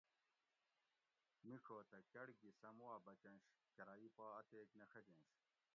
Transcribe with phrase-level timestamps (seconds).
[1.47, 3.43] مِیڄو تہ کڑ گھی سم وا بچنش
[3.75, 5.29] کرائی پا اتیک نہ ڛجینش